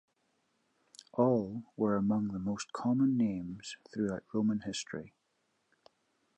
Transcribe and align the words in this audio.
All 1.13 1.61
were 1.77 1.95
among 1.95 2.29
the 2.29 2.39
most 2.39 2.73
common 2.73 3.15
names 3.17 3.77
throughout 3.93 4.23
Roman 4.33 4.61
history. 4.61 5.13